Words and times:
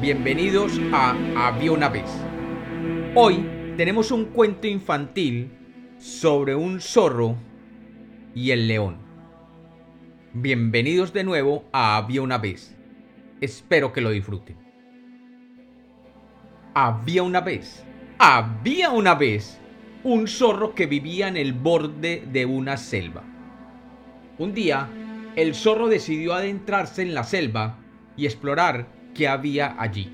Bienvenidos 0.00 0.80
a 0.92 1.16
Había 1.34 1.72
una 1.72 1.88
vez. 1.88 2.08
Hoy 3.16 3.44
tenemos 3.76 4.12
un 4.12 4.26
cuento 4.26 4.68
infantil 4.68 5.50
sobre 5.98 6.54
un 6.54 6.80
zorro 6.80 7.34
y 8.32 8.52
el 8.52 8.68
león. 8.68 8.98
Bienvenidos 10.32 11.12
de 11.12 11.24
nuevo 11.24 11.64
a 11.72 11.96
Había 11.96 12.22
una 12.22 12.38
vez. 12.38 12.76
Espero 13.40 13.92
que 13.92 14.00
lo 14.00 14.10
disfruten. 14.10 14.56
Había 16.74 17.24
una 17.24 17.40
vez, 17.40 17.84
había 18.20 18.90
una 18.90 19.16
vez 19.16 19.58
un 20.04 20.28
zorro 20.28 20.76
que 20.76 20.86
vivía 20.86 21.26
en 21.26 21.36
el 21.36 21.54
borde 21.54 22.22
de 22.30 22.46
una 22.46 22.76
selva. 22.76 23.24
Un 24.38 24.54
día, 24.54 24.88
el 25.34 25.56
zorro 25.56 25.88
decidió 25.88 26.34
adentrarse 26.34 27.02
en 27.02 27.14
la 27.14 27.24
selva 27.24 27.78
y 28.16 28.26
explorar 28.26 28.97
qué 29.18 29.26
había 29.26 29.74
allí. 29.80 30.08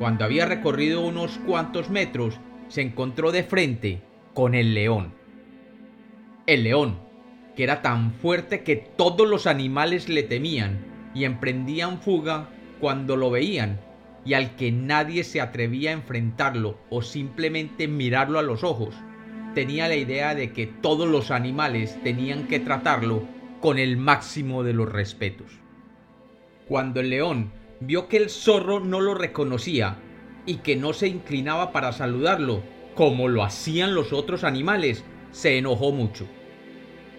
Cuando 0.00 0.24
había 0.24 0.44
recorrido 0.44 1.06
unos 1.06 1.38
cuantos 1.46 1.88
metros, 1.88 2.40
se 2.66 2.82
encontró 2.82 3.30
de 3.30 3.44
frente 3.44 4.02
con 4.34 4.56
el 4.56 4.74
león. 4.74 5.14
El 6.48 6.64
león, 6.64 6.98
que 7.54 7.62
era 7.62 7.82
tan 7.82 8.12
fuerte 8.12 8.64
que 8.64 8.74
todos 8.74 9.28
los 9.28 9.46
animales 9.46 10.08
le 10.08 10.24
temían 10.24 10.84
y 11.14 11.26
emprendían 11.26 12.00
fuga 12.00 12.48
cuando 12.80 13.16
lo 13.16 13.30
veían, 13.30 13.78
y 14.24 14.34
al 14.34 14.56
que 14.56 14.72
nadie 14.72 15.22
se 15.22 15.40
atrevía 15.40 15.90
a 15.90 15.94
enfrentarlo 15.94 16.78
o 16.90 17.02
simplemente 17.02 17.86
mirarlo 17.86 18.40
a 18.40 18.42
los 18.42 18.64
ojos. 18.64 18.96
Tenía 19.54 19.86
la 19.86 19.94
idea 19.94 20.34
de 20.34 20.52
que 20.52 20.66
todos 20.66 21.08
los 21.08 21.30
animales 21.30 21.96
tenían 22.02 22.48
que 22.48 22.58
tratarlo 22.58 23.22
con 23.60 23.78
el 23.78 23.96
máximo 23.96 24.64
de 24.64 24.72
los 24.72 24.90
respetos. 24.90 25.52
Cuando 26.66 26.98
el 26.98 27.10
león 27.10 27.52
vio 27.80 28.08
que 28.08 28.16
el 28.16 28.30
zorro 28.30 28.80
no 28.80 29.00
lo 29.00 29.14
reconocía 29.14 29.98
y 30.46 30.56
que 30.56 30.76
no 30.76 30.92
se 30.92 31.08
inclinaba 31.08 31.72
para 31.72 31.92
saludarlo, 31.92 32.62
como 32.94 33.28
lo 33.28 33.42
hacían 33.42 33.94
los 33.94 34.12
otros 34.12 34.44
animales, 34.44 35.04
se 35.32 35.58
enojó 35.58 35.92
mucho. 35.92 36.26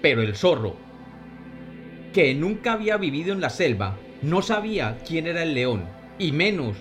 Pero 0.00 0.22
el 0.22 0.36
zorro, 0.36 0.76
que 2.12 2.34
nunca 2.34 2.72
había 2.72 2.96
vivido 2.96 3.32
en 3.32 3.40
la 3.40 3.50
selva, 3.50 3.98
no 4.22 4.42
sabía 4.42 4.98
quién 5.06 5.26
era 5.26 5.42
el 5.42 5.54
león, 5.54 5.84
y 6.18 6.32
menos 6.32 6.76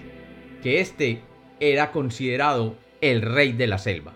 que 0.62 0.80
éste 0.80 1.22
era 1.60 1.92
considerado 1.92 2.78
el 3.02 3.22
rey 3.22 3.52
de 3.52 3.68
la 3.68 3.78
selva. 3.78 4.14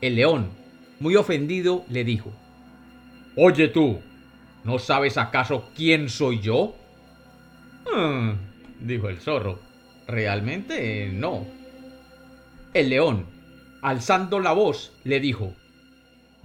El 0.00 0.16
león, 0.16 0.50
muy 0.98 1.16
ofendido, 1.16 1.84
le 1.88 2.04
dijo, 2.04 2.32
Oye 3.36 3.68
tú, 3.68 4.00
¿no 4.64 4.78
sabes 4.78 5.16
acaso 5.16 5.70
quién 5.76 6.08
soy 6.08 6.40
yo? 6.40 6.74
"Hmm", 7.92 8.32
dijo 8.80 9.08
el 9.08 9.18
zorro, 9.18 9.60
realmente 10.06 11.10
no. 11.12 11.46
El 12.72 12.90
león, 12.90 13.26
alzando 13.82 14.40
la 14.40 14.52
voz, 14.52 14.92
le 15.04 15.20
dijo, 15.20 15.54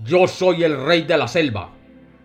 Yo 0.03 0.27
soy 0.27 0.63
el 0.63 0.85
rey 0.85 1.03
de 1.03 1.17
la 1.17 1.27
selva. 1.27 1.73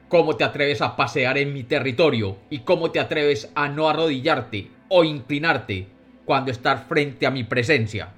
¿Cómo 0.08 0.36
te 0.36 0.44
atreves 0.44 0.82
a 0.82 0.96
pasear 0.96 1.38
en 1.38 1.52
mi 1.52 1.62
territorio 1.62 2.38
y 2.50 2.60
cómo 2.60 2.90
te 2.90 2.98
atreves 2.98 3.52
a 3.54 3.68
no 3.68 3.88
arrodillarte 3.88 4.70
o 4.88 5.04
inclinarte 5.04 5.86
cuando 6.30 6.50
estás 6.52 6.84
frente 6.84 7.26
a 7.26 7.30
mi 7.32 7.44
presencia. 7.44 8.12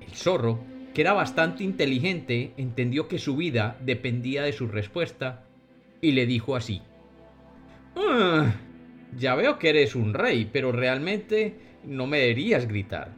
El 0.00 0.14
zorro, 0.14 0.64
que 0.94 1.02
era 1.02 1.12
bastante 1.12 1.64
inteligente, 1.64 2.54
entendió 2.56 3.08
que 3.08 3.18
su 3.18 3.36
vida 3.36 3.76
dependía 3.80 4.42
de 4.42 4.52
su 4.52 4.66
respuesta 4.66 5.44
y 6.00 6.12
le 6.12 6.24
dijo 6.24 6.56
así. 6.56 6.80
"Ah, 7.94 8.54
ya 9.16 9.34
veo 9.34 9.58
que 9.58 9.70
eres 9.70 9.94
un 9.94 10.14
rey, 10.14 10.48
pero 10.52 10.72
realmente 10.72 11.54
no 11.84 12.06
me 12.06 12.18
deberías 12.18 12.66
gritar, 12.66 13.12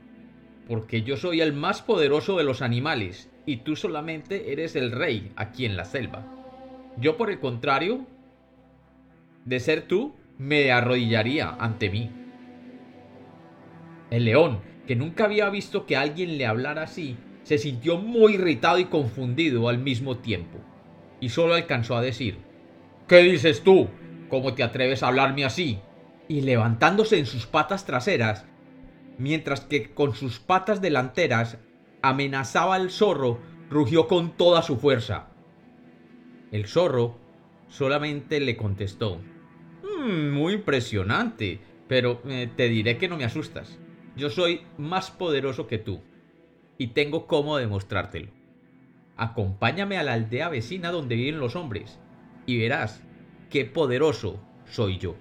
porque 0.68 1.02
yo 1.02 1.16
soy 1.16 1.40
el 1.40 1.52
más 1.52 1.82
poderoso 1.82 2.38
de 2.38 2.44
los 2.44 2.62
animales 2.62 3.30
y 3.46 3.58
tú 3.58 3.76
solamente 3.76 4.52
eres 4.52 4.76
el 4.76 4.92
rey 4.92 5.32
aquí 5.36 5.66
en 5.66 5.76
la 5.76 5.84
selva. 5.84 6.24
Yo 6.98 7.16
por 7.16 7.30
el 7.30 7.40
contrario, 7.40 8.06
de 9.44 9.60
ser 9.60 9.82
tú, 9.82 10.14
me 10.38 10.70
arrodillaría 10.70 11.56
ante 11.58 11.90
mí. 11.90 12.10
El 14.10 14.24
león, 14.24 14.60
que 14.86 14.96
nunca 14.96 15.24
había 15.24 15.48
visto 15.50 15.86
que 15.86 15.96
alguien 15.96 16.38
le 16.38 16.46
hablara 16.46 16.82
así, 16.82 17.16
se 17.42 17.58
sintió 17.58 17.98
muy 17.98 18.34
irritado 18.34 18.78
y 18.78 18.84
confundido 18.84 19.68
al 19.68 19.78
mismo 19.78 20.18
tiempo, 20.18 20.58
y 21.20 21.30
solo 21.30 21.54
alcanzó 21.54 21.96
a 21.96 22.02
decir, 22.02 22.38
¿Qué 23.08 23.18
dices 23.18 23.62
tú? 23.62 23.88
¿Cómo 24.32 24.54
te 24.54 24.62
atreves 24.62 25.02
a 25.02 25.08
hablarme 25.08 25.44
así? 25.44 25.78
Y 26.26 26.40
levantándose 26.40 27.18
en 27.18 27.26
sus 27.26 27.44
patas 27.44 27.84
traseras, 27.84 28.46
mientras 29.18 29.60
que 29.60 29.92
con 29.92 30.14
sus 30.14 30.38
patas 30.38 30.80
delanteras 30.80 31.58
amenazaba 32.00 32.76
al 32.76 32.90
zorro, 32.90 33.42
rugió 33.68 34.08
con 34.08 34.34
toda 34.38 34.62
su 34.62 34.78
fuerza. 34.78 35.26
El 36.50 36.66
zorro 36.66 37.18
solamente 37.68 38.40
le 38.40 38.56
contestó, 38.56 39.20
Mm, 40.02 40.30
muy 40.30 40.54
impresionante, 40.54 41.60
pero 41.86 42.22
eh, 42.24 42.48
te 42.56 42.70
diré 42.70 42.96
que 42.96 43.08
no 43.08 43.18
me 43.18 43.24
asustas. 43.24 43.78
Yo 44.16 44.30
soy 44.30 44.62
más 44.78 45.10
poderoso 45.10 45.66
que 45.66 45.76
tú 45.76 46.00
y 46.78 46.86
tengo 46.88 47.26
cómo 47.26 47.58
demostrártelo. 47.58 48.32
Acompáñame 49.18 49.98
a 49.98 50.02
la 50.02 50.14
aldea 50.14 50.48
vecina 50.48 50.90
donde 50.90 51.16
viven 51.16 51.38
los 51.38 51.54
hombres 51.54 52.00
y 52.46 52.58
verás 52.58 53.11
qué 53.52 53.66
poderoso 53.66 54.40
soy 54.64 54.96
yo. 54.96 55.14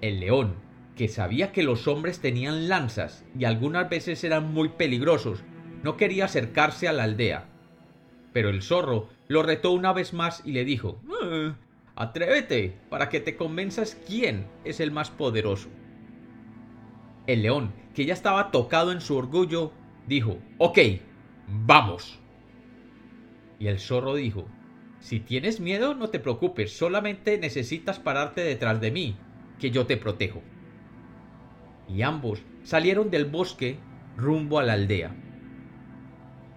El 0.00 0.20
león, 0.20 0.54
que 0.94 1.08
sabía 1.08 1.50
que 1.50 1.64
los 1.64 1.88
hombres 1.88 2.20
tenían 2.20 2.68
lanzas 2.68 3.24
y 3.36 3.46
algunas 3.46 3.90
veces 3.90 4.22
eran 4.22 4.52
muy 4.54 4.68
peligrosos, 4.68 5.42
no 5.82 5.96
quería 5.96 6.26
acercarse 6.26 6.86
a 6.86 6.92
la 6.92 7.02
aldea. 7.02 7.48
Pero 8.32 8.48
el 8.48 8.62
zorro 8.62 9.08
lo 9.26 9.42
retó 9.42 9.72
una 9.72 9.92
vez 9.92 10.12
más 10.12 10.42
y 10.44 10.52
le 10.52 10.64
dijo, 10.64 11.00
ah, 11.20 11.56
Atrévete 11.96 12.78
para 12.90 13.08
que 13.08 13.18
te 13.18 13.36
convenzas 13.36 14.00
quién 14.06 14.46
es 14.64 14.78
el 14.78 14.92
más 14.92 15.10
poderoso. 15.10 15.68
El 17.26 17.42
león, 17.42 17.72
que 17.92 18.04
ya 18.04 18.14
estaba 18.14 18.52
tocado 18.52 18.92
en 18.92 19.00
su 19.00 19.16
orgullo, 19.16 19.72
dijo, 20.06 20.38
Ok, 20.58 20.78
vamos. 21.48 22.20
Y 23.58 23.66
el 23.66 23.80
zorro 23.80 24.14
dijo, 24.14 24.46
Si 25.04 25.20
tienes 25.20 25.60
miedo, 25.60 25.94
no 25.94 26.08
te 26.08 26.18
preocupes, 26.18 26.72
solamente 26.72 27.36
necesitas 27.36 27.98
pararte 27.98 28.40
detrás 28.40 28.80
de 28.80 28.90
mí, 28.90 29.14
que 29.60 29.70
yo 29.70 29.84
te 29.84 29.98
protejo. 29.98 30.40
Y 31.90 32.00
ambos 32.00 32.40
salieron 32.62 33.10
del 33.10 33.26
bosque 33.26 33.76
rumbo 34.16 34.58
a 34.58 34.62
la 34.62 34.72
aldea. 34.72 35.14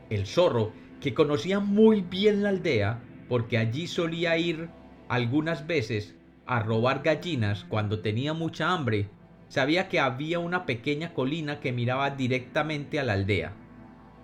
El 0.09 0.25
zorro, 0.25 0.71
que 1.01 1.13
conocía 1.13 1.59
muy 1.59 1.99
bien 1.99 2.41
la 2.41 2.47
aldea, 2.47 3.03
porque 3.27 3.57
allí 3.57 3.85
solía 3.85 4.37
ir 4.37 4.69
algunas 5.09 5.67
veces 5.67 6.15
a 6.45 6.63
robar 6.63 7.03
gallinas 7.03 7.65
cuando 7.65 7.99
tenía 7.99 8.31
mucha 8.31 8.71
hambre, 8.71 9.07
sabía 9.49 9.89
que 9.89 9.99
había 9.99 10.39
una 10.39 10.65
pequeña 10.65 11.13
colina 11.13 11.59
que 11.59 11.73
miraba 11.73 12.11
directamente 12.11 12.97
a 12.97 13.03
la 13.03 13.11
aldea, 13.11 13.57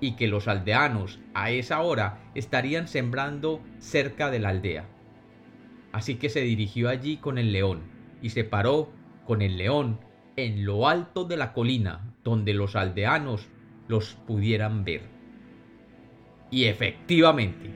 y 0.04 0.18
que 0.18 0.28
los 0.28 0.50
aldeanos 0.50 1.22
a 1.34 1.52
esa 1.52 1.82
hora 1.82 2.20
estarían 2.36 2.90
sembrando 2.90 3.62
cerca 3.80 4.30
de 4.30 4.40
la 4.40 4.50
aldea. 4.50 4.84
Así 5.94 6.16
que 6.16 6.28
se 6.28 6.42
dirigió 6.42 6.90
allí 6.90 7.16
con 7.16 7.38
el 7.38 7.54
león, 7.54 7.84
y 8.22 8.32
se 8.32 8.44
paró 8.44 8.92
con 9.26 9.42
el 9.42 9.58
león 9.58 10.02
en 10.36 10.66
lo 10.66 10.90
alto 10.90 11.24
de 11.24 11.38
la 11.38 11.54
colina, 11.54 12.14
donde 12.22 12.54
los 12.54 12.76
aldeanos 12.76 13.48
los 13.88 14.16
pudieran 14.28 14.84
ver. 14.84 15.04
Y 16.52 16.66
efectivamente, 16.66 17.72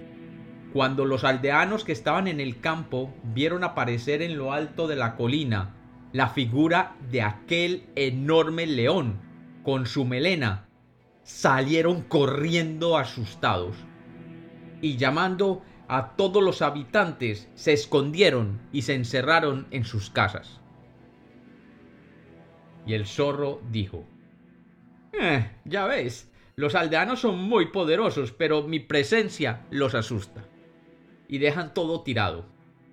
cuando 0.73 1.05
los 1.05 1.23
aldeanos 1.23 1.85
que 1.85 1.93
estaban 1.93 2.27
en 2.27 2.41
el 2.41 2.59
campo 2.59 3.15
vieron 3.23 3.63
aparecer 3.63 4.21
en 4.21 4.37
lo 4.37 4.51
alto 4.51 4.89
de 4.89 4.97
la 4.97 5.15
colina 5.15 5.75
la 6.11 6.27
figura 6.27 6.97
de 7.09 7.21
aquel 7.21 7.85
enorme 7.95 8.67
león 8.67 9.21
con 9.63 9.85
su 9.85 10.03
melena, 10.03 10.66
salieron 11.27 12.03
corriendo 12.03 12.97
asustados 12.97 13.75
y 14.81 14.95
llamando 14.95 15.61
a 15.89 16.15
todos 16.15 16.41
los 16.41 16.61
habitantes 16.61 17.49
se 17.53 17.73
escondieron 17.73 18.61
y 18.71 18.83
se 18.83 18.93
encerraron 18.93 19.67
en 19.71 19.83
sus 19.83 20.09
casas. 20.09 20.61
Y 22.85 22.93
el 22.93 23.05
zorro 23.05 23.61
dijo, 23.69 24.05
eh, 25.11 25.51
ya 25.65 25.85
ves, 25.85 26.31
los 26.55 26.75
aldeanos 26.75 27.19
son 27.19 27.37
muy 27.43 27.71
poderosos, 27.71 28.31
pero 28.31 28.63
mi 28.63 28.79
presencia 28.79 29.65
los 29.69 29.95
asusta 29.95 30.45
y 31.27 31.39
dejan 31.39 31.73
todo 31.73 32.03
tirado 32.03 32.45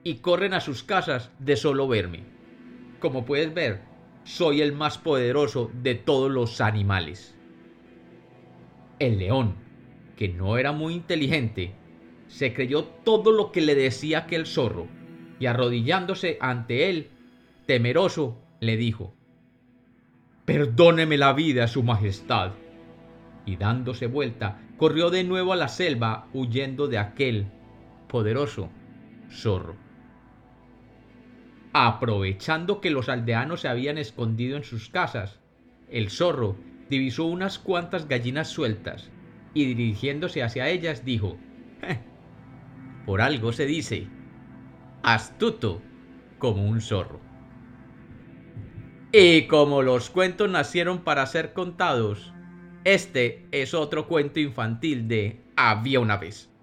y 0.02 0.16
corren 0.16 0.54
a 0.54 0.60
sus 0.60 0.82
casas 0.82 1.30
de 1.38 1.54
solo 1.54 1.86
verme. 1.86 2.24
Como 2.98 3.24
puedes 3.24 3.54
ver, 3.54 3.82
soy 4.24 4.60
el 4.60 4.72
más 4.72 4.98
poderoso 4.98 5.70
de 5.72 5.94
todos 5.94 6.32
los 6.32 6.60
animales. 6.60 7.33
El 8.98 9.18
león, 9.18 9.54
que 10.16 10.28
no 10.28 10.56
era 10.56 10.72
muy 10.72 10.94
inteligente, 10.94 11.74
se 12.28 12.54
creyó 12.54 12.84
todo 12.84 13.32
lo 13.32 13.52
que 13.52 13.60
le 13.60 13.74
decía 13.74 14.18
aquel 14.18 14.46
zorro 14.46 14.86
y 15.38 15.46
arrodillándose 15.46 16.38
ante 16.40 16.88
él, 16.88 17.08
temeroso, 17.66 18.38
le 18.60 18.76
dijo, 18.76 19.14
Perdóneme 20.44 21.16
la 21.16 21.32
vida, 21.32 21.66
Su 21.68 21.82
Majestad. 21.82 22.52
Y 23.46 23.56
dándose 23.56 24.06
vuelta, 24.06 24.60
corrió 24.76 25.10
de 25.10 25.24
nuevo 25.24 25.52
a 25.52 25.56
la 25.56 25.68
selva 25.68 26.28
huyendo 26.32 26.86
de 26.86 26.98
aquel 26.98 27.46
poderoso 28.08 28.70
zorro. 29.30 29.76
Aprovechando 31.72 32.80
que 32.80 32.90
los 32.90 33.08
aldeanos 33.08 33.62
se 33.62 33.68
habían 33.68 33.98
escondido 33.98 34.56
en 34.56 34.64
sus 34.64 34.88
casas, 34.88 35.40
el 35.90 36.10
zorro 36.10 36.56
divisó 36.94 37.24
unas 37.24 37.58
cuantas 37.58 38.06
gallinas 38.06 38.48
sueltas 38.48 39.10
y 39.52 39.64
dirigiéndose 39.66 40.42
hacia 40.42 40.68
ellas 40.68 41.04
dijo, 41.04 41.36
por 43.04 43.20
algo 43.20 43.52
se 43.52 43.66
dice, 43.66 44.08
astuto 45.02 45.82
como 46.38 46.64
un 46.64 46.80
zorro. 46.80 47.20
Y 49.12 49.46
como 49.46 49.82
los 49.82 50.10
cuentos 50.10 50.48
nacieron 50.50 51.00
para 51.00 51.26
ser 51.26 51.52
contados, 51.52 52.32
este 52.84 53.46
es 53.50 53.74
otro 53.74 54.06
cuento 54.06 54.40
infantil 54.40 55.08
de 55.08 55.42
Había 55.56 56.00
una 56.00 56.16
vez. 56.16 56.53